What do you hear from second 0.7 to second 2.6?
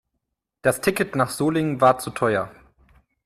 Ticket nach Solingen war zu teuer